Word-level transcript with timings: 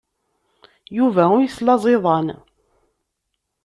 Yuba 0.97 1.23
ur 1.35 1.41
yeslaẓ 1.43 1.83
iḍan. 1.95 2.27